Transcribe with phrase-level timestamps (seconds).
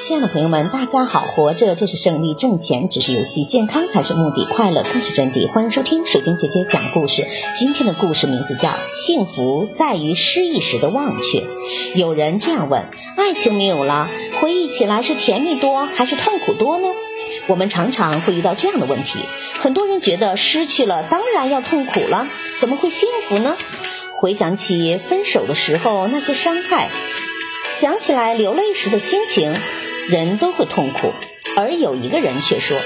[0.00, 1.26] 亲爱的朋友们，大家好！
[1.26, 5.46] 活着就是胜利，挣钱只是游戏，健康才是目的，快乐更是真谛。
[5.52, 7.26] 欢迎收听水晶姐姐讲故事。
[7.54, 11.40] 今天的故事名字叫《幸福在于失意时的忘却》。
[11.94, 12.88] 有人这样问：
[13.18, 14.08] 爱情没有了，
[14.40, 16.88] 回忆起来是甜蜜多还是痛苦多呢？
[17.46, 19.18] 我们常常会遇到这样的问题。
[19.58, 22.26] 很多人觉得失去了当然要痛苦了，
[22.58, 23.54] 怎么会幸福呢？
[24.18, 26.88] 回想起分手的时候那些伤害，
[27.70, 29.54] 想起来流泪时的心情。
[30.10, 31.14] 人都会痛苦，
[31.56, 32.76] 而有一个人却说：“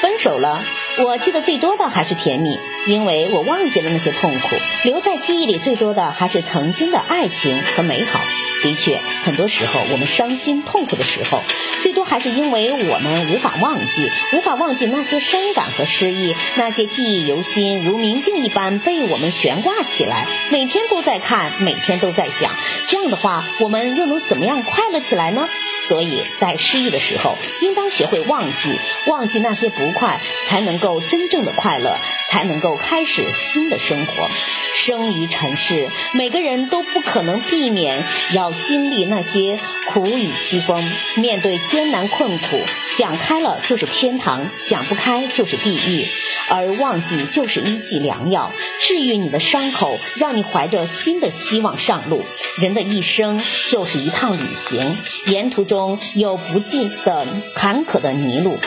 [0.00, 0.64] 分手了，
[1.04, 8.18] 我记得最多的还是甜蜜，因为我忘记了那些痛苦，留在记忆里最多的还是曾经的爱情和美好。”
[8.62, 11.42] 的确，很多时候我们伤心痛苦的时候，
[11.82, 22.54] 最多还是因为我们无法忘记，无法忘记那些伤感和失意，那些记忆犹新，如明镜一般被我们悬挂起来，每天都在看，每天都在想。
[22.86, 25.48] 这样的话，我们又能怎么样快乐起来呢？
[25.90, 30.20] 所以在失意的时候，应当学会忘记，忘记那些不快，
[30.50, 31.96] 才能够真正的快乐，
[32.28, 34.28] 才能够开始新的生活。
[34.74, 39.60] 生于尘世，每个人都不可能避免要经历那些
[39.92, 42.60] 苦雨凄风，面对艰难困苦，
[42.98, 46.08] 想开了就是天堂，想不开就是地狱。
[46.48, 52.24] 而忘记就是一剂良药，治愈你的伤口，让你怀着新的希望上路。
[52.58, 58.58] 人的一生就是一趟旅行，沿途中有不尽的坎坷的泥路，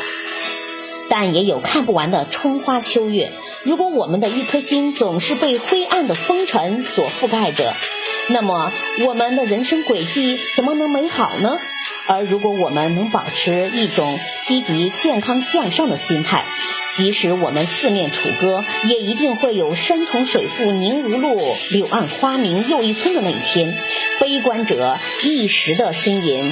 [1.16, 3.32] 但也有看不完的春花秋月。
[3.62, 7.76] 如果我们的一颗心总是被灰暗的风尘所覆盖着，
[8.30, 8.74] 那么
[9.06, 11.60] 我们的人生轨迹怎么能美好呢？
[12.08, 16.46] 而如果我们能保持一种积极、健康、向上的心态，
[16.94, 21.40] 即使我们四面楚歌，也一定会有山重水复凝无路，
[21.70, 23.78] 柳暗花明又一村的那一天。
[24.20, 26.52] 悲观者一时的呻吟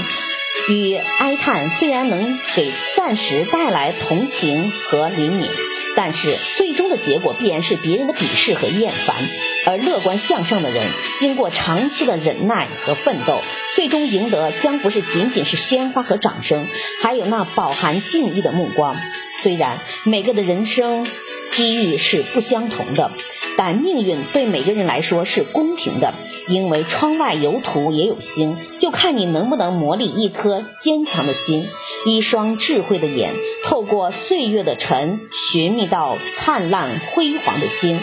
[0.70, 5.48] 与哀叹，虽然能给暂时带来同情和怜悯，
[5.96, 9.16] 但是最终的结果必然是别人的鄙视和厌烦。
[9.64, 10.88] 而乐观向上的人，
[11.20, 13.42] 经过长期的忍耐和奋斗，
[13.76, 16.68] 最终赢得将不是仅仅是鲜花和掌声，
[17.02, 18.96] 还有那饱含敬意的目光。
[19.42, 21.06] 虽然每个的人生
[21.52, 23.12] 机遇是不相同的，
[23.58, 26.14] 但命运对每个人来说是公平的。
[26.48, 31.68] 因为窗外有土也有星，就看你能不能磨砺一颗坚强的心，
[32.06, 33.36] 一双智慧的眼，
[33.66, 38.00] 透过岁月的尘，寻觅到灿烂辉煌的星。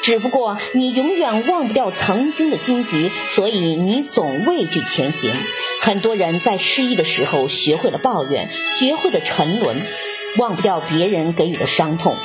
[0.00, 5.32] 只不过你永远忘不掉曾经的荆棘，所以你总畏惧前行。
[5.80, 9.82] 很多人在失意的时候学会了抱怨，学会了沉沦，
[10.38, 12.16] 忘不掉别人给予的伤痛。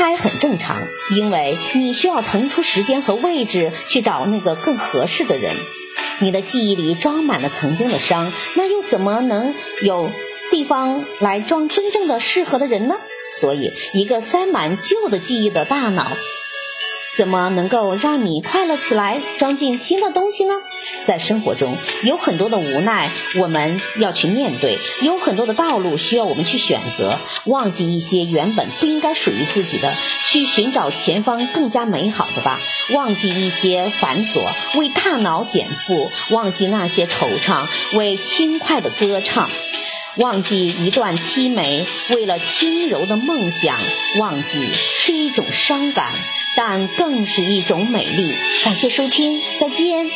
[0.00, 5.54] 开很正常，因为你需要腾出时间和位置去找那个更合适的人。
[6.20, 10.10] 你的记忆里装满了曾经的伤，那又怎么能有
[10.50, 12.96] 地方来装真正的适合的人呢？
[13.42, 16.16] 所以，一个塞满旧的记忆的大脑，
[17.16, 20.54] 怎么能够让你快乐起来，装进新的东西呢？
[21.04, 23.10] 在生活中，有很多的无奈，
[23.40, 27.18] 我们要去面对；有很多的道路需要我们去选择。
[27.44, 29.94] 忘记一些原本不应该属于自己的，
[30.24, 32.60] 去寻找前方更加美好的吧。
[32.92, 34.42] 忘记一些繁琐，
[34.78, 39.50] 为大脑减负；忘记那些惆怅，为轻快的歌唱。
[40.16, 43.76] 忘记一段凄美，为了轻柔的梦想；
[44.18, 46.12] 忘记是一种伤感，
[46.56, 48.34] 但更是一种美丽。
[48.64, 50.10] 感谢收听，再见。